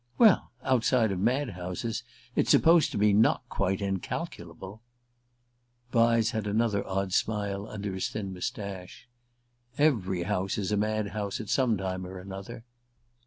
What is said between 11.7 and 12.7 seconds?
time or another."